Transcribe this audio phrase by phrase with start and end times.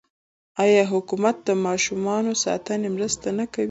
[0.63, 2.05] آیا حکومت د ماشوم
[2.43, 3.59] ساتنې مرسته نه کوي؟